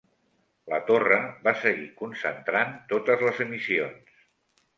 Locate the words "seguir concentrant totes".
1.65-3.23